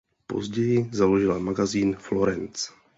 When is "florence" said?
1.99-2.71